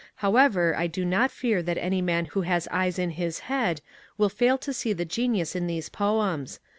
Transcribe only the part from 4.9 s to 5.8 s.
the genius in